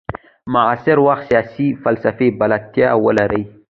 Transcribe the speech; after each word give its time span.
معاصر 0.53 0.97
وخت 1.07 1.23
سیاسي 1.29 1.67
فلسفې 1.83 2.27
بلدتیا 2.39 2.89
ولري. 3.05 3.43